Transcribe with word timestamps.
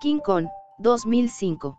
King 0.00 0.20
Kong, 0.20 0.46
2005. 0.78 1.76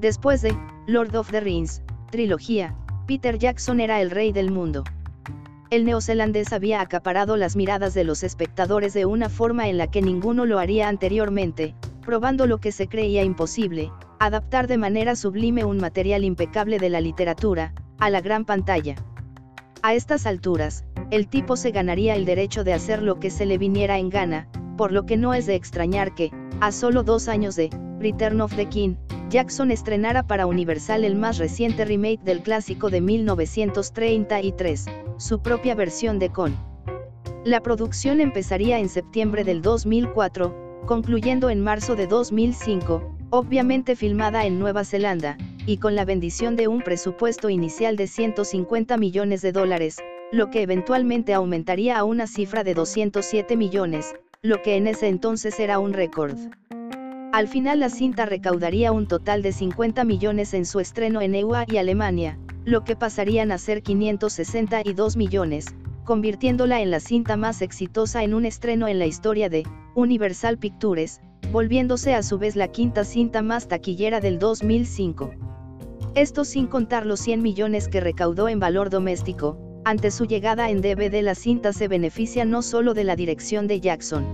Después 0.00 0.40
de 0.40 0.56
Lord 0.86 1.14
of 1.14 1.30
the 1.30 1.40
Rings, 1.40 1.82
trilogía, 2.10 2.74
Peter 3.06 3.36
Jackson 3.36 3.80
era 3.80 4.00
el 4.00 4.10
rey 4.10 4.32
del 4.32 4.50
mundo. 4.50 4.84
El 5.68 5.84
neozelandés 5.84 6.54
había 6.54 6.80
acaparado 6.80 7.36
las 7.36 7.54
miradas 7.54 7.92
de 7.92 8.04
los 8.04 8.22
espectadores 8.22 8.94
de 8.94 9.04
una 9.04 9.28
forma 9.28 9.68
en 9.68 9.76
la 9.76 9.88
que 9.90 10.00
ninguno 10.00 10.46
lo 10.46 10.58
haría 10.58 10.88
anteriormente, 10.88 11.74
probando 12.00 12.46
lo 12.46 12.60
que 12.60 12.72
se 12.72 12.88
creía 12.88 13.24
imposible, 13.24 13.92
adaptar 14.20 14.68
de 14.68 14.78
manera 14.78 15.16
sublime 15.16 15.66
un 15.66 15.76
material 15.76 16.24
impecable 16.24 16.78
de 16.78 16.88
la 16.88 17.02
literatura, 17.02 17.74
a 17.98 18.08
la 18.08 18.22
gran 18.22 18.46
pantalla. 18.46 18.96
A 19.80 19.94
estas 19.94 20.26
alturas, 20.26 20.84
el 21.12 21.28
tipo 21.28 21.56
se 21.56 21.70
ganaría 21.70 22.16
el 22.16 22.24
derecho 22.24 22.64
de 22.64 22.72
hacer 22.72 23.00
lo 23.00 23.20
que 23.20 23.30
se 23.30 23.46
le 23.46 23.58
viniera 23.58 23.98
en 23.98 24.10
gana, 24.10 24.48
por 24.76 24.90
lo 24.90 25.06
que 25.06 25.16
no 25.16 25.34
es 25.34 25.46
de 25.46 25.54
extrañar 25.54 26.16
que, 26.16 26.32
a 26.60 26.72
solo 26.72 27.04
dos 27.04 27.28
años 27.28 27.54
de 27.54 27.70
Return 28.00 28.40
of 28.40 28.56
the 28.56 28.66
King, 28.66 28.96
Jackson 29.30 29.70
estrenara 29.70 30.26
para 30.26 30.46
Universal 30.46 31.04
el 31.04 31.14
más 31.14 31.38
reciente 31.38 31.84
remake 31.84 32.20
del 32.24 32.42
clásico 32.42 32.90
de 32.90 33.00
1933, 33.00 34.86
su 35.16 35.42
propia 35.42 35.76
versión 35.76 36.18
de 36.18 36.30
Con. 36.30 36.56
La 37.44 37.60
producción 37.60 38.20
empezaría 38.20 38.80
en 38.80 38.88
septiembre 38.88 39.44
del 39.44 39.62
2004, 39.62 40.82
concluyendo 40.86 41.50
en 41.50 41.60
marzo 41.60 41.94
de 41.94 42.08
2005, 42.08 43.16
obviamente 43.30 43.94
filmada 43.94 44.44
en 44.44 44.58
Nueva 44.58 44.84
Zelanda, 44.84 45.38
y 45.68 45.76
con 45.76 45.94
la 45.94 46.06
bendición 46.06 46.56
de 46.56 46.66
un 46.66 46.80
presupuesto 46.80 47.50
inicial 47.50 47.96
de 47.96 48.06
150 48.06 48.96
millones 48.96 49.42
de 49.42 49.52
dólares, 49.52 49.98
lo 50.32 50.48
que 50.48 50.62
eventualmente 50.62 51.34
aumentaría 51.34 51.98
a 51.98 52.04
una 52.04 52.26
cifra 52.26 52.64
de 52.64 52.72
207 52.72 53.54
millones, 53.54 54.14
lo 54.40 54.62
que 54.62 54.76
en 54.76 54.86
ese 54.86 55.08
entonces 55.08 55.60
era 55.60 55.78
un 55.78 55.92
récord. 55.92 56.38
Al 57.34 57.48
final 57.48 57.80
la 57.80 57.90
cinta 57.90 58.24
recaudaría 58.24 58.92
un 58.92 59.06
total 59.06 59.42
de 59.42 59.52
50 59.52 60.04
millones 60.04 60.54
en 60.54 60.64
su 60.64 60.80
estreno 60.80 61.20
en 61.20 61.34
EUA 61.34 61.66
y 61.68 61.76
Alemania, 61.76 62.38
lo 62.64 62.82
que 62.82 62.96
pasarían 62.96 63.52
a 63.52 63.58
ser 63.58 63.82
562 63.82 65.18
millones, 65.18 65.66
convirtiéndola 66.04 66.80
en 66.80 66.90
la 66.90 67.00
cinta 67.00 67.36
más 67.36 67.60
exitosa 67.60 68.24
en 68.24 68.32
un 68.32 68.46
estreno 68.46 68.88
en 68.88 68.98
la 68.98 69.04
historia 69.04 69.50
de 69.50 69.64
Universal 69.94 70.56
Pictures, 70.56 71.20
volviéndose 71.52 72.14
a 72.14 72.22
su 72.22 72.38
vez 72.38 72.56
la 72.56 72.68
quinta 72.68 73.04
cinta 73.04 73.42
más 73.42 73.68
taquillera 73.68 74.20
del 74.20 74.38
2005. 74.38 75.47
Esto 76.18 76.44
sin 76.44 76.66
contar 76.66 77.06
los 77.06 77.20
100 77.20 77.42
millones 77.42 77.86
que 77.86 78.00
recaudó 78.00 78.48
en 78.48 78.58
valor 78.58 78.90
doméstico, 78.90 79.56
ante 79.84 80.10
su 80.10 80.24
llegada 80.24 80.68
en 80.68 80.80
DVD 80.80 81.22
la 81.22 81.36
cinta 81.36 81.72
se 81.72 81.86
beneficia 81.86 82.44
no 82.44 82.62
solo 82.62 82.92
de 82.92 83.04
la 83.04 83.14
dirección 83.14 83.68
de 83.68 83.78
Jackson, 83.78 84.26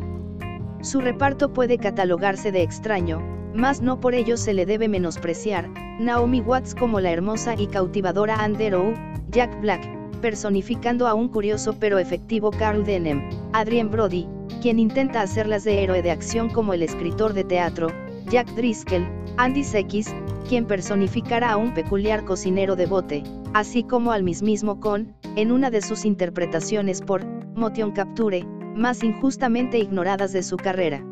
su 0.81 1.03
reparto 1.03 1.53
puede 1.53 1.77
catalogarse 1.77 2.53
de 2.53 2.63
extraño, 2.63 3.21
mas 3.55 3.83
no 3.83 4.01
por 4.01 4.15
ello 4.15 4.39
se 4.39 4.55
le 4.55 4.65
debe 4.65 4.89
menospreciar, 4.89 5.69
Naomi 6.01 6.41
Watts 6.41 6.75
como 6.75 7.01
la 7.01 7.11
hermosa 7.11 7.55
y 7.55 7.67
cautivadora 7.67 8.37
Anderow, 8.37 8.95
Jack 9.29 9.61
Black, 9.61 9.87
personificando 10.23 11.07
a 11.07 11.13
un 11.13 11.29
curioso 11.29 11.77
pero 11.79 11.99
efectivo 11.99 12.51
Carl 12.51 12.83
Denham, 12.87 13.29
Adrien 13.53 13.91
Brody, 13.91 14.27
quien 14.63 14.79
intenta 14.79 15.21
hacerlas 15.21 15.65
de 15.65 15.83
héroe 15.83 16.01
de 16.01 16.13
acción 16.13 16.49
como 16.49 16.73
el 16.73 16.83
escritor 16.83 17.35
de 17.35 17.45
teatro, 17.45 17.89
Jack 18.31 18.49
Driscoll, 18.55 19.07
Andy 19.37 19.65
Serkis, 19.65 20.15
quien 20.49 20.65
personificará 20.65 21.53
a 21.53 21.57
un 21.57 21.75
peculiar 21.75 22.25
cocinero 22.25 22.77
de 22.77 22.87
bote, 22.87 23.25
así 23.53 23.83
como 23.83 24.13
al 24.13 24.23
mismísimo 24.23 24.79
Con, 24.79 25.13
en 25.35 25.51
una 25.51 25.71
de 25.71 25.83
sus 25.83 26.05
interpretaciones 26.05 27.01
por 27.01 27.25
Motion 27.57 27.91
Capture, 27.91 28.45
más 28.77 29.03
injustamente 29.03 29.79
ignoradas 29.79 30.33
de 30.33 30.45
su 30.45 30.57
carrera. 30.57 31.05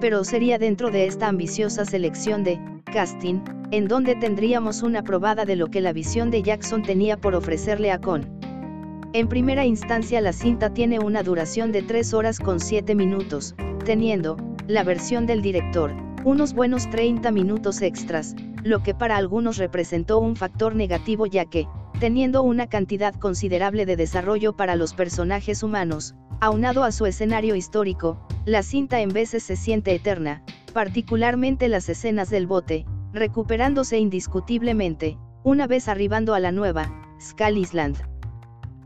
Pero 0.00 0.24
sería 0.24 0.58
dentro 0.58 0.90
de 0.90 1.06
esta 1.06 1.28
ambiciosa 1.28 1.84
selección 1.84 2.44
de 2.44 2.58
casting, 2.90 3.40
en 3.72 3.88
donde 3.88 4.14
tendríamos 4.16 4.82
una 4.82 5.02
probada 5.02 5.44
de 5.44 5.56
lo 5.56 5.66
que 5.66 5.82
la 5.82 5.92
visión 5.92 6.30
de 6.30 6.42
Jackson 6.42 6.82
tenía 6.82 7.18
por 7.18 7.34
ofrecerle 7.34 7.92
a 7.92 8.00
Con. 8.00 8.26
En 9.12 9.28
primera 9.28 9.66
instancia 9.66 10.22
la 10.22 10.32
cinta 10.32 10.72
tiene 10.72 10.98
una 10.98 11.22
duración 11.22 11.72
de 11.72 11.82
3 11.82 12.14
horas 12.14 12.38
con 12.38 12.58
7 12.58 12.94
minutos, 12.94 13.54
teniendo, 13.84 14.38
la 14.66 14.82
versión 14.82 15.26
del 15.26 15.42
director, 15.42 15.94
unos 16.24 16.54
buenos 16.54 16.90
30 16.90 17.30
minutos 17.30 17.82
extras, 17.82 18.34
lo 18.62 18.82
que 18.82 18.94
para 18.94 19.16
algunos 19.16 19.58
representó 19.58 20.18
un 20.18 20.36
factor 20.36 20.74
negativo 20.74 21.26
ya 21.26 21.44
que, 21.44 21.68
teniendo 22.00 22.42
una 22.42 22.66
cantidad 22.66 23.14
considerable 23.14 23.86
de 23.86 23.96
desarrollo 23.96 24.56
para 24.56 24.74
los 24.74 24.94
personajes 24.94 25.62
humanos, 25.62 26.14
Aunado 26.40 26.84
a 26.84 26.92
su 26.92 27.06
escenario 27.06 27.54
histórico, 27.54 28.18
la 28.44 28.62
cinta 28.62 29.00
en 29.00 29.08
veces 29.08 29.42
se 29.42 29.56
siente 29.56 29.94
eterna, 29.94 30.42
particularmente 30.72 31.68
las 31.68 31.88
escenas 31.88 32.28
del 32.28 32.46
bote, 32.46 32.84
recuperándose 33.12 33.98
indiscutiblemente, 33.98 35.16
una 35.42 35.66
vez 35.66 35.88
arribando 35.88 36.34
a 36.34 36.40
la 36.40 36.52
nueva, 36.52 36.92
Skull 37.20 37.56
Island. 37.56 37.96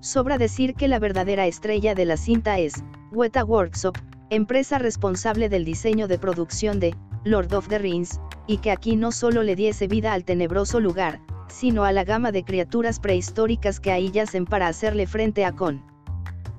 Sobra 0.01 0.39
decir 0.39 0.75
que 0.75 0.87
la 0.87 0.99
verdadera 0.99 1.47
estrella 1.47 1.95
de 1.95 2.05
la 2.05 2.17
cinta 2.17 2.59
es, 2.59 2.85
Weta 3.11 3.45
Workshop, 3.45 3.97
empresa 4.31 4.79
responsable 4.79 5.49
del 5.49 5.65
diseño 5.65 6.07
de 6.07 6.19
producción 6.19 6.79
de 6.79 6.95
Lord 7.25 7.53
of 7.55 7.69
the 7.69 7.79
Rings, 7.79 8.21
y 8.47 8.59
que 8.59 8.71
aquí 8.71 8.97
no 8.97 9.13
solo 9.13 9.43
le 9.43 9.57
diese 9.57 9.87
vida 9.87 10.13
al 10.13 10.25
tenebroso 10.25 10.81
lugar, 10.81 11.21
sino 11.49 11.85
a 11.85 11.93
la 11.93 12.05
gama 12.05 12.33
de 12.33 12.45
criaturas 12.45 13.01
prehistóricas 13.01 13.81
que 13.81 13.93
ahí 13.93 14.11
yacen 14.11 14.45
para 14.45 14.69
hacerle 14.69 15.07
frente 15.07 15.45
a 15.45 15.53
Con. 15.53 15.83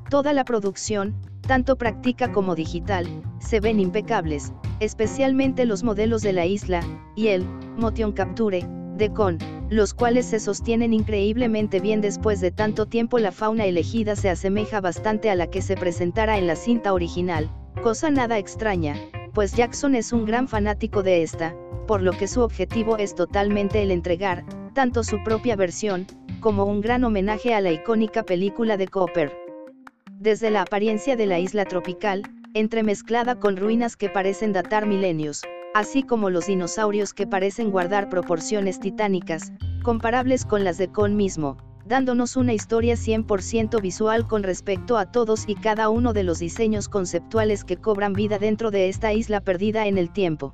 Toda 0.09 0.33
la 0.33 0.43
producción, 0.43 1.15
tanto 1.41 1.77
práctica 1.77 2.31
como 2.31 2.55
digital, 2.55 3.07
se 3.39 3.59
ven 3.59 3.79
impecables, 3.79 4.53
especialmente 4.79 5.65
los 5.65 5.83
modelos 5.83 6.21
de 6.21 6.33
la 6.33 6.45
isla, 6.45 6.81
y 7.15 7.27
el, 7.27 7.45
Motion 7.77 8.11
Capture, 8.11 8.65
de 8.97 9.13
Con, 9.13 9.37
los 9.69 9.93
cuales 9.93 10.25
se 10.25 10.39
sostienen 10.39 10.93
increíblemente 10.93 11.79
bien 11.79 12.01
después 12.01 12.41
de 12.41 12.51
tanto 12.51 12.87
tiempo 12.87 13.19
la 13.19 13.31
fauna 13.31 13.65
elegida 13.65 14.15
se 14.15 14.29
asemeja 14.29 14.81
bastante 14.81 15.29
a 15.29 15.35
la 15.35 15.47
que 15.47 15.61
se 15.61 15.75
presentara 15.75 16.37
en 16.37 16.47
la 16.47 16.55
cinta 16.55 16.93
original, 16.93 17.49
cosa 17.81 18.09
nada 18.09 18.37
extraña, 18.37 18.95
pues 19.31 19.53
Jackson 19.53 19.95
es 19.95 20.13
un 20.13 20.25
gran 20.25 20.47
fanático 20.47 21.03
de 21.03 21.23
esta, 21.23 21.55
por 21.87 22.01
lo 22.01 22.11
que 22.11 22.27
su 22.27 22.41
objetivo 22.41 22.97
es 22.97 23.15
totalmente 23.15 23.81
el 23.81 23.91
entregar, 23.91 24.45
tanto 24.73 25.03
su 25.03 25.23
propia 25.23 25.55
versión, 25.55 26.05
como 26.39 26.65
un 26.65 26.81
gran 26.81 27.03
homenaje 27.03 27.53
a 27.53 27.61
la 27.61 27.71
icónica 27.71 28.23
película 28.23 28.77
de 28.77 28.87
Cooper. 28.87 29.35
Desde 30.19 30.51
la 30.51 30.61
apariencia 30.61 31.15
de 31.15 31.25
la 31.25 31.39
isla 31.39 31.65
tropical, 31.65 32.23
entremezclada 32.53 33.39
con 33.39 33.57
ruinas 33.57 33.95
que 33.95 34.09
parecen 34.09 34.53
datar 34.53 34.85
milenios, 34.85 35.43
así 35.73 36.03
como 36.03 36.29
los 36.29 36.47
dinosaurios 36.47 37.13
que 37.13 37.27
parecen 37.27 37.71
guardar 37.71 38.09
proporciones 38.09 38.79
titánicas, 38.79 39.51
comparables 39.83 40.45
con 40.45 40.63
las 40.63 40.77
de 40.77 40.89
Con 40.89 41.15
mismo, 41.15 41.57
dándonos 41.89 42.37
una 42.37 42.53
historia 42.53 42.93
100% 42.93 43.81
visual 43.81 44.27
con 44.27 44.43
respecto 44.43 44.99
a 44.99 45.11
todos 45.11 45.45
y 45.47 45.55
cada 45.55 45.89
uno 45.89 46.13
de 46.13 46.23
los 46.23 46.37
diseños 46.37 46.87
conceptuales 46.87 47.63
que 47.63 47.77
cobran 47.77 48.13
vida 48.13 48.37
dentro 48.37 48.69
de 48.69 48.89
esta 48.89 49.11
isla 49.11 49.41
perdida 49.41 49.87
en 49.87 49.97
el 49.97 50.11
tiempo. 50.11 50.51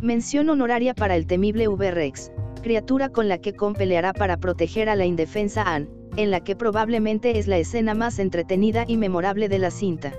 Mención 0.00 0.48
honoraria 0.48 0.94
para 0.94 1.16
el 1.16 1.26
temible 1.26 1.66
V-Rex, 1.66 2.30
criatura 2.62 3.08
con 3.08 3.28
la 3.28 3.38
que 3.38 3.52
Con 3.52 3.74
peleará 3.74 4.12
para 4.12 4.36
proteger 4.36 4.88
a 4.88 4.94
la 4.94 5.04
indefensa 5.04 5.62
Anne, 5.62 5.88
en 6.16 6.30
la 6.30 6.38
que 6.44 6.54
probablemente 6.54 7.36
es 7.36 7.48
la 7.48 7.58
escena 7.58 7.94
más 7.94 8.20
entretenida 8.20 8.84
y 8.86 8.96
memorable 8.96 9.48
de 9.48 9.58
la 9.58 9.72
cinta. 9.72 10.12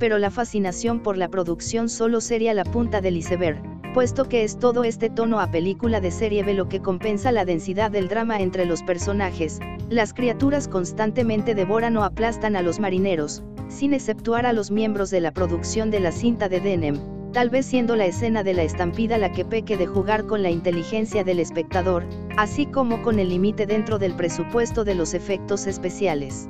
Pero 0.00 0.18
la 0.18 0.30
fascinación 0.30 1.00
por 1.00 1.18
la 1.18 1.28
producción 1.28 1.90
solo 1.90 2.22
sería 2.22 2.54
la 2.54 2.64
punta 2.64 3.02
del 3.02 3.18
iceberg, 3.18 3.62
puesto 3.92 4.24
que 4.24 4.44
es 4.44 4.58
todo 4.58 4.82
este 4.82 5.10
tono 5.10 5.40
a 5.40 5.50
película 5.50 6.00
de 6.00 6.10
serie 6.10 6.42
B 6.42 6.54
lo 6.54 6.70
que 6.70 6.80
compensa 6.80 7.30
la 7.32 7.44
densidad 7.44 7.90
del 7.90 8.08
drama 8.08 8.40
entre 8.40 8.64
los 8.64 8.82
personajes, 8.82 9.60
las 9.90 10.14
criaturas 10.14 10.68
constantemente 10.68 11.54
devoran 11.54 11.98
o 11.98 12.04
aplastan 12.04 12.56
a 12.56 12.62
los 12.62 12.80
marineros, 12.80 13.42
sin 13.68 13.92
exceptuar 13.92 14.46
a 14.46 14.54
los 14.54 14.70
miembros 14.70 15.10
de 15.10 15.20
la 15.20 15.32
producción 15.32 15.90
de 15.90 16.00
la 16.00 16.12
cinta 16.12 16.48
de 16.48 16.60
Denem, 16.60 16.98
tal 17.32 17.50
vez 17.50 17.66
siendo 17.66 17.94
la 17.94 18.06
escena 18.06 18.42
de 18.42 18.54
la 18.54 18.62
estampida 18.62 19.18
la 19.18 19.32
que 19.32 19.44
peque 19.44 19.76
de 19.76 19.86
jugar 19.86 20.24
con 20.24 20.42
la 20.42 20.50
inteligencia 20.50 21.24
del 21.24 21.40
espectador, 21.40 22.06
así 22.38 22.64
como 22.64 23.02
con 23.02 23.18
el 23.18 23.28
límite 23.28 23.66
dentro 23.66 23.98
del 23.98 24.14
presupuesto 24.14 24.82
de 24.84 24.94
los 24.94 25.12
efectos 25.12 25.66
especiales. 25.66 26.48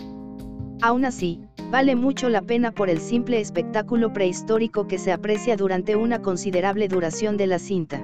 Aún 0.82 1.04
así, 1.04 1.40
vale 1.70 1.94
mucho 1.94 2.30
la 2.30 2.40
pena 2.40 2.72
por 2.72 2.88
el 2.88 3.00
simple 3.00 3.38
espectáculo 3.38 4.14
prehistórico 4.14 4.88
que 4.88 4.96
se 4.96 5.12
aprecia 5.12 5.54
durante 5.56 5.94
una 5.94 6.22
considerable 6.22 6.88
duración 6.88 7.36
de 7.36 7.46
la 7.46 7.58
cinta. 7.58 8.02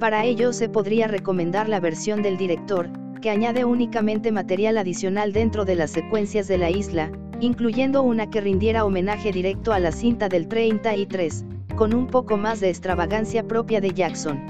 Para 0.00 0.24
ello 0.24 0.52
se 0.52 0.68
podría 0.68 1.06
recomendar 1.06 1.68
la 1.68 1.78
versión 1.78 2.22
del 2.22 2.38
director, 2.38 2.90
que 3.22 3.30
añade 3.30 3.64
únicamente 3.64 4.32
material 4.32 4.78
adicional 4.78 5.32
dentro 5.32 5.64
de 5.64 5.76
las 5.76 5.92
secuencias 5.92 6.48
de 6.48 6.58
la 6.58 6.70
isla, 6.70 7.12
incluyendo 7.38 8.02
una 8.02 8.30
que 8.30 8.40
rindiera 8.40 8.84
homenaje 8.84 9.30
directo 9.30 9.72
a 9.72 9.78
la 9.78 9.92
cinta 9.92 10.28
del 10.28 10.48
33, 10.48 11.44
con 11.76 11.94
un 11.94 12.08
poco 12.08 12.36
más 12.36 12.58
de 12.58 12.68
extravagancia 12.68 13.46
propia 13.46 13.80
de 13.80 13.92
Jackson. 13.92 14.40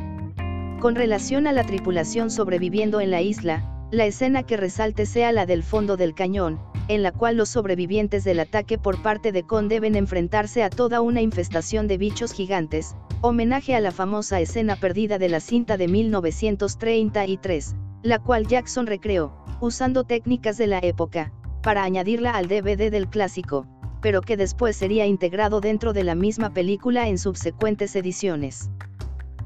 Con 0.81 0.95
relación 0.95 1.47
a 1.47 1.53
la 1.53 1.65
tripulación 1.65 2.31
sobreviviendo 2.31 2.99
en 3.01 3.11
la 3.11 3.21
isla, 3.21 3.63
la 3.91 4.07
escena 4.07 4.43
que 4.43 4.57
resalte 4.57 5.05
sea 5.05 5.33
la 5.33 5.45
del 5.45 5.63
fondo 5.63 5.97
del 5.97 6.15
cañón, 6.15 6.59
en 6.89 7.03
la 7.03 7.13
cual 7.13 7.37
los 7.37 7.49
sobrevivientes 7.49 8.25
del 8.25 8.41
ataque 8.41 8.79
por 8.79 9.03
parte 9.03 9.33
de 9.33 9.43
Con 9.43 9.69
deben 9.69 9.97
enfrentarse 9.97 10.63
a 10.63 10.71
toda 10.71 11.01
una 11.01 11.21
infestación 11.21 11.89
de 11.89 11.99
bichos 11.99 12.33
gigantes, 12.33 12.95
homenaje 13.23 13.75
a 13.75 13.81
la 13.81 13.91
famosa 13.91 14.41
escena 14.41 14.77
perdida 14.77 15.19
de 15.19 15.29
la 15.29 15.41
cinta 15.41 15.77
de 15.77 15.89
1933, 15.89 17.75
la 18.03 18.19
cual 18.21 18.47
Jackson 18.47 18.87
recreó, 18.87 19.33
usando 19.61 20.05
técnicas 20.05 20.59
de 20.59 20.69
la 20.69 20.79
época, 20.79 21.33
para 21.63 21.83
añadirla 21.83 22.31
al 22.31 22.47
DVD 22.47 22.91
del 22.91 23.09
clásico, 23.09 23.67
pero 24.01 24.21
que 24.21 24.37
después 24.37 24.77
sería 24.77 25.07
integrado 25.07 25.61
dentro 25.61 25.93
de 25.93 26.05
la 26.05 26.15
misma 26.15 26.55
película 26.55 27.09
en 27.09 27.19
subsecuentes 27.19 27.97
ediciones. 27.97 28.71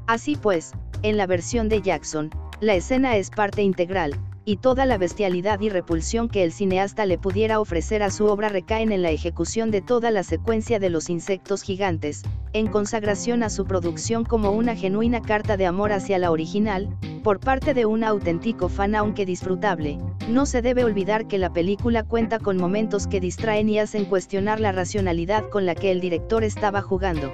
Así 0.05 0.35
pues, 0.35 0.73
en 1.01 1.17
la 1.17 1.25
versión 1.25 1.69
de 1.69 1.81
Jackson, 1.81 2.29
la 2.59 2.75
escena 2.75 3.15
es 3.15 3.31
parte 3.31 3.63
integral, 3.63 4.13
y 4.45 4.57
toda 4.57 4.85
la 4.85 4.97
bestialidad 4.97 5.59
y 5.61 5.69
repulsión 5.69 6.27
que 6.27 6.43
el 6.43 6.51
cineasta 6.51 7.05
le 7.05 7.17
pudiera 7.17 7.59
ofrecer 7.59 8.01
a 8.03 8.09
su 8.09 8.25
obra 8.25 8.49
recaen 8.49 8.91
en 8.91 9.01
la 9.01 9.11
ejecución 9.11 9.69
de 9.71 9.81
toda 9.81 10.11
la 10.11 10.23
secuencia 10.23 10.79
de 10.79 10.89
los 10.89 11.09
insectos 11.09 11.61
gigantes, 11.61 12.23
en 12.53 12.67
consagración 12.67 13.43
a 13.43 13.49
su 13.49 13.65
producción 13.65 14.23
como 14.25 14.51
una 14.51 14.75
genuina 14.75 15.21
carta 15.21 15.57
de 15.57 15.65
amor 15.65 15.91
hacia 15.91 16.17
la 16.17 16.31
original, 16.31 16.89
por 17.23 17.39
parte 17.39 17.73
de 17.73 17.85
un 17.85 18.03
auténtico 18.03 18.67
fan 18.67 18.95
aunque 18.95 19.25
disfrutable, 19.25 19.99
no 20.27 20.45
se 20.45 20.61
debe 20.61 20.83
olvidar 20.83 21.27
que 21.27 21.37
la 21.37 21.53
película 21.53 22.03
cuenta 22.03 22.39
con 22.39 22.57
momentos 22.57 23.05
que 23.05 23.19
distraen 23.19 23.69
y 23.69 23.77
hacen 23.79 24.05
cuestionar 24.05 24.59
la 24.59 24.71
racionalidad 24.71 25.47
con 25.49 25.65
la 25.65 25.75
que 25.75 25.91
el 25.91 26.01
director 26.01 26.43
estaba 26.43 26.81
jugando. 26.81 27.31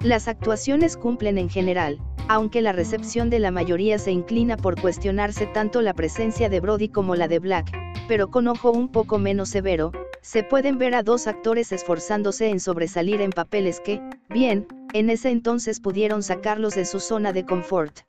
Las 0.00 0.28
actuaciones 0.28 0.96
cumplen 0.96 1.38
en 1.38 1.48
general, 1.48 2.00
aunque 2.28 2.60
la 2.60 2.72
recepción 2.72 3.30
de 3.30 3.38
la 3.38 3.50
mayoría 3.50 3.98
se 3.98 4.10
inclina 4.10 4.56
por 4.56 4.80
cuestionarse 4.80 5.46
tanto 5.46 5.82
la 5.82 5.94
presencia 5.94 6.48
de 6.48 6.60
Brody 6.60 6.88
como 6.88 7.14
la 7.14 7.28
de 7.28 7.38
Black, 7.38 7.70
pero 8.08 8.30
con 8.30 8.48
ojo 8.48 8.70
un 8.70 8.88
poco 8.88 9.18
menos 9.18 9.48
severo, 9.50 9.92
se 10.22 10.42
pueden 10.42 10.78
ver 10.78 10.94
a 10.94 11.02
dos 11.02 11.28
actores 11.28 11.70
esforzándose 11.70 12.48
en 12.48 12.58
sobresalir 12.58 13.20
en 13.20 13.30
papeles 13.30 13.80
que, 13.80 14.00
bien, 14.28 14.66
en 14.92 15.10
ese 15.10 15.30
entonces 15.30 15.78
pudieron 15.78 16.22
sacarlos 16.22 16.74
de 16.74 16.84
su 16.84 16.98
zona 16.98 17.32
de 17.32 17.44
confort. 17.44 18.00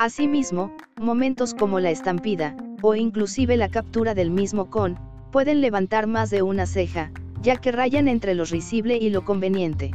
Asimismo, 0.00 0.72
momentos 0.96 1.54
como 1.54 1.78
la 1.78 1.90
estampida, 1.90 2.56
o 2.82 2.94
inclusive 2.94 3.56
la 3.56 3.68
captura 3.68 4.14
del 4.14 4.30
mismo 4.30 4.68
con, 4.70 4.98
pueden 5.30 5.60
levantar 5.60 6.06
más 6.06 6.30
de 6.30 6.42
una 6.42 6.66
ceja, 6.66 7.12
ya 7.40 7.56
que 7.56 7.70
rayan 7.70 8.08
entre 8.08 8.34
lo 8.34 8.44
risible 8.44 8.96
y 8.96 9.10
lo 9.10 9.24
conveniente. 9.24 9.92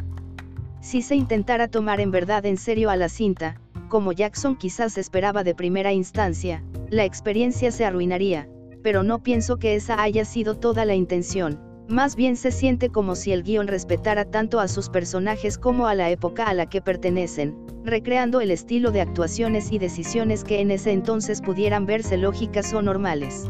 Si 0.84 1.02
se 1.02 1.16
intentara 1.16 1.70
tomar 1.70 2.02
en 2.02 2.12
verdad 2.12 2.46
en 2.46 2.58
serio 2.58 2.90
a 2.90 2.98
la 2.98 3.08
cinta, 3.08 3.58
como 3.88 4.12
Jackson 4.12 4.58
quizás 4.58 4.98
esperaba 4.98 5.46
de 5.46 5.56
primera 5.56 5.94
instancia, 5.94 6.62
la 6.90 7.06
experiencia 7.06 7.72
se 7.72 7.86
arruinaría, 7.86 8.50
pero 8.84 9.02
no 9.02 9.24
pienso 9.24 9.56
que 9.56 9.76
esa 9.76 10.02
haya 10.04 10.26
sido 10.26 10.56
toda 10.56 10.84
la 10.84 10.94
intención, 10.94 11.58
más 11.88 12.18
bien 12.18 12.36
se 12.36 12.52
siente 12.52 12.90
como 12.90 13.16
si 13.16 13.32
el 13.32 13.44
guion 13.44 13.70
respetara 13.70 14.26
tanto 14.26 14.60
a 14.60 14.68
sus 14.68 14.90
personajes 14.90 15.58
como 15.58 15.88
a 15.88 15.96
la 15.96 16.10
época 16.10 16.44
a 16.44 16.54
la 16.54 16.68
que 16.68 16.82
pertenecen, 16.82 17.56
recreando 17.86 18.42
el 18.42 18.52
estilo 18.52 18.92
de 18.92 19.00
actuaciones 19.00 19.72
y 19.72 19.80
decisiones 19.80 20.44
que 20.44 20.60
en 20.60 20.70
ese 20.70 20.92
entonces 20.92 21.42
pudieran 21.42 21.86
verse 21.86 22.18
lógicas 22.18 22.74
o 22.74 22.82
normales. 22.82 23.50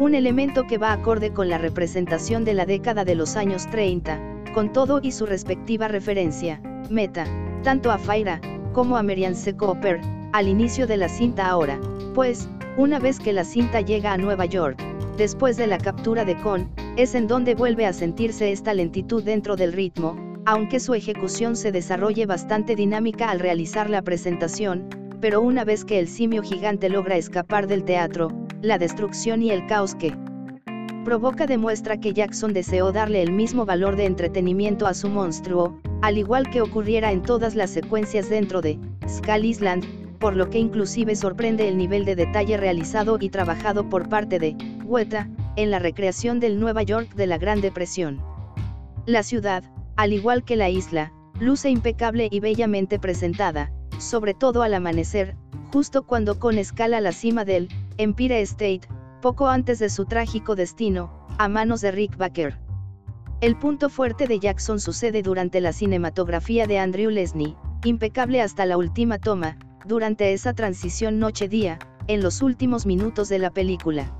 Un 0.00 0.16
elemento 0.16 0.66
que 0.66 0.78
va 0.78 0.92
acorde 0.92 1.32
con 1.32 1.48
la 1.48 1.58
representación 1.58 2.44
de 2.44 2.54
la 2.54 2.66
década 2.66 3.04
de 3.04 3.14
los 3.14 3.36
años 3.36 3.70
30, 3.70 4.29
con 4.52 4.72
todo 4.72 5.00
y 5.02 5.12
su 5.12 5.26
respectiva 5.26 5.88
referencia, 5.88 6.60
meta, 6.88 7.24
tanto 7.62 7.90
a 7.90 7.98
Faira, 7.98 8.40
como 8.72 8.96
a 8.96 9.02
Merian 9.02 9.34
Cooper, 9.56 10.00
al 10.32 10.48
inicio 10.48 10.86
de 10.86 10.96
la 10.96 11.08
cinta 11.08 11.48
ahora, 11.48 11.78
pues, 12.14 12.48
una 12.76 12.98
vez 12.98 13.18
que 13.18 13.32
la 13.32 13.44
cinta 13.44 13.80
llega 13.80 14.12
a 14.12 14.18
Nueva 14.18 14.46
York, 14.46 14.78
después 15.16 15.56
de 15.56 15.66
la 15.66 15.78
captura 15.78 16.24
de 16.24 16.36
Con, 16.36 16.70
es 16.96 17.14
en 17.14 17.26
donde 17.26 17.54
vuelve 17.54 17.86
a 17.86 17.92
sentirse 17.92 18.52
esta 18.52 18.74
lentitud 18.74 19.22
dentro 19.22 19.56
del 19.56 19.72
ritmo, 19.72 20.16
aunque 20.46 20.80
su 20.80 20.94
ejecución 20.94 21.56
se 21.56 21.72
desarrolle 21.72 22.26
bastante 22.26 22.74
dinámica 22.74 23.30
al 23.30 23.40
realizar 23.40 23.90
la 23.90 24.02
presentación, 24.02 24.88
pero 25.20 25.40
una 25.40 25.64
vez 25.64 25.84
que 25.84 25.98
el 25.98 26.08
simio 26.08 26.42
gigante 26.42 26.88
logra 26.88 27.16
escapar 27.16 27.66
del 27.66 27.84
teatro, 27.84 28.28
la 28.62 28.78
destrucción 28.78 29.42
y 29.42 29.50
el 29.50 29.66
caos 29.66 29.94
que 29.94 30.14
provoca 31.04 31.46
demuestra 31.46 31.98
que 31.98 32.12
Jackson 32.12 32.52
deseó 32.52 32.92
darle 32.92 33.22
el 33.22 33.32
mismo 33.32 33.64
valor 33.64 33.96
de 33.96 34.04
entretenimiento 34.04 34.86
a 34.86 34.94
su 34.94 35.08
monstruo, 35.08 35.80
al 36.02 36.18
igual 36.18 36.50
que 36.50 36.60
ocurriera 36.60 37.12
en 37.12 37.22
todas 37.22 37.54
las 37.54 37.70
secuencias 37.70 38.28
dentro 38.28 38.60
de 38.60 38.78
Skull 39.08 39.44
Island, 39.44 39.84
por 40.18 40.36
lo 40.36 40.50
que 40.50 40.58
inclusive 40.58 41.16
sorprende 41.16 41.66
el 41.68 41.78
nivel 41.78 42.04
de 42.04 42.16
detalle 42.16 42.58
realizado 42.58 43.16
y 43.20 43.30
trabajado 43.30 43.88
por 43.88 44.08
parte 44.08 44.38
de 44.38 44.56
Weta, 44.84 45.28
en 45.56 45.70
la 45.70 45.78
recreación 45.78 46.40
del 46.40 46.60
Nueva 46.60 46.82
York 46.82 47.14
de 47.14 47.26
la 47.26 47.38
Gran 47.38 47.60
Depresión. 47.60 48.20
La 49.06 49.22
ciudad, 49.22 49.64
al 49.96 50.12
igual 50.12 50.44
que 50.44 50.56
la 50.56 50.68
isla, 50.68 51.12
luce 51.40 51.70
impecable 51.70 52.28
y 52.30 52.40
bellamente 52.40 52.98
presentada, 52.98 53.72
sobre 53.98 54.34
todo 54.34 54.62
al 54.62 54.74
amanecer, 54.74 55.36
justo 55.72 56.02
cuando 56.02 56.38
con 56.38 56.58
escala 56.58 57.00
la 57.00 57.12
cima 57.12 57.44
del 57.44 57.68
Empire 57.96 58.42
State, 58.42 58.82
poco 59.20 59.48
antes 59.48 59.78
de 59.78 59.90
su 59.90 60.06
trágico 60.06 60.56
destino, 60.56 61.26
a 61.38 61.48
manos 61.48 61.80
de 61.80 61.92
Rick 61.92 62.16
Baker. 62.16 62.58
El 63.40 63.56
punto 63.56 63.88
fuerte 63.88 64.26
de 64.26 64.38
Jackson 64.38 64.80
sucede 64.80 65.22
durante 65.22 65.60
la 65.60 65.72
cinematografía 65.72 66.66
de 66.66 66.78
Andrew 66.78 67.10
Lesney, 67.10 67.56
impecable 67.84 68.42
hasta 68.42 68.66
la 68.66 68.76
última 68.76 69.18
toma, 69.18 69.56
durante 69.86 70.32
esa 70.32 70.52
transición 70.52 71.18
noche-día, 71.18 71.78
en 72.06 72.22
los 72.22 72.42
últimos 72.42 72.86
minutos 72.86 73.28
de 73.28 73.38
la 73.38 73.50
película. 73.50 74.12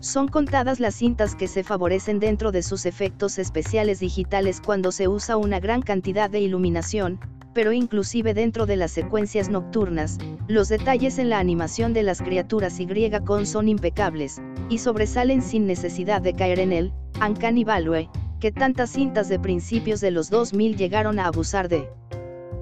Son 0.00 0.28
contadas 0.28 0.78
las 0.78 0.94
cintas 0.94 1.34
que 1.34 1.48
se 1.48 1.64
favorecen 1.64 2.20
dentro 2.20 2.52
de 2.52 2.62
sus 2.62 2.86
efectos 2.86 3.38
especiales 3.38 4.00
digitales 4.00 4.60
cuando 4.64 4.92
se 4.92 5.08
usa 5.08 5.36
una 5.36 5.58
gran 5.58 5.82
cantidad 5.82 6.30
de 6.30 6.40
iluminación, 6.40 7.18
pero 7.58 7.72
inclusive 7.72 8.34
dentro 8.34 8.66
de 8.66 8.76
las 8.76 8.92
secuencias 8.92 9.48
nocturnas, 9.48 10.18
los 10.46 10.68
detalles 10.68 11.18
en 11.18 11.28
la 11.28 11.40
animación 11.40 11.92
de 11.92 12.04
las 12.04 12.22
criaturas 12.22 12.78
Y 12.78 12.86
con 13.24 13.46
son 13.46 13.66
impecables, 13.66 14.40
y 14.68 14.78
sobresalen 14.78 15.42
sin 15.42 15.66
necesidad 15.66 16.22
de 16.22 16.34
caer 16.34 16.60
en 16.60 16.72
el 16.72 16.92
Uncanny 17.20 17.64
Valley, 17.64 18.08
que 18.38 18.52
tantas 18.52 18.90
cintas 18.90 19.28
de 19.28 19.40
principios 19.40 20.00
de 20.00 20.12
los 20.12 20.30
2000 20.30 20.76
llegaron 20.76 21.18
a 21.18 21.26
abusar 21.26 21.68
de. 21.68 21.88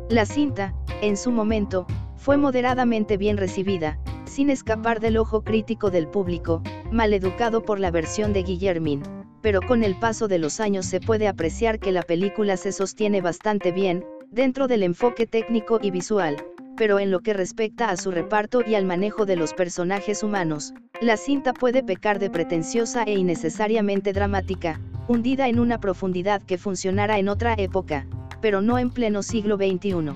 La 0.09 0.25
cinta, 0.25 0.75
en 1.03 1.19
su 1.19 1.31
momento, 1.31 1.87
fue 2.17 2.39
moderadamente 2.39 3.19
bien 3.19 3.37
recibida, 3.37 3.99
sin 4.25 4.49
escapar 4.49 5.01
del 5.01 5.19
ojo 5.19 5.45
crítico 5.45 5.91
del 5.91 6.09
público, 6.09 6.63
maleducado 6.91 7.63
por 7.63 7.81
la 7.81 7.91
versión 7.91 8.33
de 8.33 8.45
Guillermin, 8.45 9.03
pero 9.43 9.61
con 9.61 9.85
el 9.85 9.95
paso 9.95 10.27
de 10.27 10.39
los 10.39 10.59
años 10.59 10.87
se 10.87 11.01
puede 11.01 11.29
apreciar 11.29 11.81
que 11.81 11.93
la 11.93 12.01
película 12.03 12.57
se 12.57 12.73
sostiene 12.73 13.21
bastante 13.21 13.73
bien, 13.73 14.03
dentro 14.37 14.69
del 14.69 14.83
enfoque 14.83 15.27
técnico 15.27 15.79
y 15.81 15.91
visual, 15.91 16.37
pero 16.77 16.99
en 16.99 17.11
lo 17.11 17.21
que 17.21 17.33
respecta 17.33 17.89
a 17.89 17.97
su 17.97 18.11
reparto 18.11 18.63
y 18.65 18.75
al 18.75 18.85
manejo 18.85 19.25
de 19.25 19.35
los 19.35 19.55
personajes 19.55 20.23
humanos, 20.23 20.75
la 21.01 21.17
cinta 21.17 21.55
puede 21.55 21.83
pecar 21.83 22.19
de 22.19 22.29
pretenciosa 22.29 23.03
e 23.05 23.15
innecesariamente 23.15 24.13
dramática, 24.13 24.79
hundida 25.09 25.49
en 25.49 25.59
una 25.59 25.81
profundidad 25.81 26.43
que 26.43 26.59
funcionara 26.59 27.19
en 27.19 27.31
otra 27.31 27.55
época, 27.57 28.07
pero 28.43 28.61
no 28.61 28.79
en 28.79 28.91
pleno 28.91 29.23
siglo 29.23 29.57
XXI. 29.57 30.13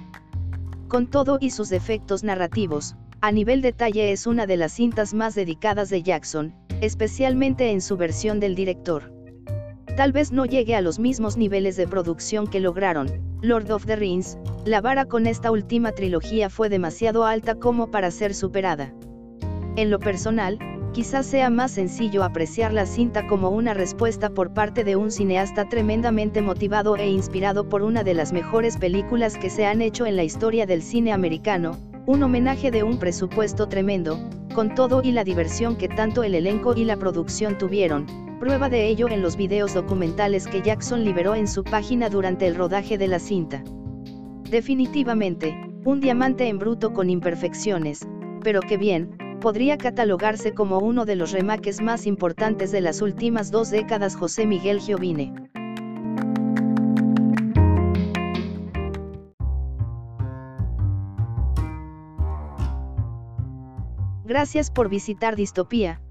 Con 0.88 1.06
todo 1.06 1.38
y 1.40 1.48
sus 1.48 1.70
defectos 1.70 2.22
narrativos, 2.22 2.96
a 3.22 3.32
nivel 3.32 3.62
detalle 3.62 4.12
es 4.12 4.26
una 4.26 4.46
de 4.46 4.58
las 4.58 4.72
cintas 4.72 5.14
más 5.14 5.34
dedicadas 5.34 5.88
de 5.88 6.02
Jackson, 6.02 6.54
especialmente 6.82 7.70
en 7.70 7.80
su 7.80 7.96
versión 7.96 8.38
del 8.38 8.54
director. 8.54 9.10
Tal 10.00 10.12
vez 10.12 10.32
no 10.32 10.46
llegue 10.46 10.74
a 10.76 10.80
los 10.80 10.98
mismos 10.98 11.36
niveles 11.36 11.76
de 11.76 11.86
producción 11.86 12.46
que 12.46 12.58
lograron 12.58 13.10
Lord 13.42 13.70
of 13.70 13.84
the 13.84 13.96
Rings, 13.96 14.38
la 14.64 14.80
vara 14.80 15.04
con 15.04 15.26
esta 15.26 15.50
última 15.50 15.92
trilogía 15.92 16.48
fue 16.48 16.70
demasiado 16.70 17.26
alta 17.26 17.56
como 17.56 17.90
para 17.90 18.10
ser 18.10 18.32
superada. 18.32 18.94
En 19.76 19.90
lo 19.90 19.98
personal, 19.98 20.58
quizás 20.94 21.26
sea 21.26 21.50
más 21.50 21.72
sencillo 21.72 22.24
apreciar 22.24 22.72
la 22.72 22.86
cinta 22.86 23.26
como 23.26 23.50
una 23.50 23.74
respuesta 23.74 24.30
por 24.30 24.54
parte 24.54 24.84
de 24.84 24.96
un 24.96 25.10
cineasta 25.10 25.68
tremendamente 25.68 26.40
motivado 26.40 26.96
e 26.96 27.06
inspirado 27.10 27.68
por 27.68 27.82
una 27.82 28.02
de 28.02 28.14
las 28.14 28.32
mejores 28.32 28.78
películas 28.78 29.36
que 29.36 29.50
se 29.50 29.66
han 29.66 29.82
hecho 29.82 30.06
en 30.06 30.16
la 30.16 30.24
historia 30.24 30.64
del 30.64 30.80
cine 30.80 31.12
americano, 31.12 31.76
un 32.06 32.22
homenaje 32.22 32.70
de 32.70 32.84
un 32.84 32.98
presupuesto 32.98 33.68
tremendo, 33.68 34.18
con 34.54 34.74
todo 34.74 35.02
y 35.02 35.12
la 35.12 35.24
diversión 35.24 35.76
que 35.76 35.88
tanto 35.88 36.22
el 36.22 36.34
elenco 36.34 36.72
y 36.74 36.84
la 36.86 36.96
producción 36.96 37.58
tuvieron, 37.58 38.29
prueba 38.40 38.70
de 38.70 38.88
ello 38.88 39.06
en 39.10 39.20
los 39.20 39.36
videos 39.36 39.74
documentales 39.74 40.46
que 40.46 40.62
Jackson 40.62 41.04
liberó 41.04 41.34
en 41.34 41.46
su 41.46 41.62
página 41.62 42.08
durante 42.08 42.46
el 42.46 42.54
rodaje 42.54 42.96
de 42.96 43.06
la 43.06 43.18
cinta. 43.18 43.62
Definitivamente, 44.50 45.54
un 45.84 46.00
diamante 46.00 46.48
en 46.48 46.58
bruto 46.58 46.94
con 46.94 47.10
imperfecciones, 47.10 48.08
pero 48.42 48.62
que 48.62 48.78
bien, 48.78 49.10
podría 49.42 49.76
catalogarse 49.76 50.54
como 50.54 50.78
uno 50.78 51.04
de 51.04 51.16
los 51.16 51.32
remakes 51.32 51.82
más 51.82 52.06
importantes 52.06 52.72
de 52.72 52.80
las 52.80 53.02
últimas 53.02 53.50
dos 53.50 53.70
décadas 53.70 54.16
José 54.16 54.46
Miguel 54.46 54.80
Giovine. 54.80 55.34
Gracias 64.24 64.70
por 64.70 64.88
visitar 64.88 65.36
Distopía, 65.36 66.00